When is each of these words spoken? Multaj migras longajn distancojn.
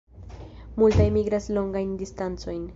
Multaj 0.83 1.05
migras 1.19 1.51
longajn 1.61 1.95
distancojn. 2.03 2.69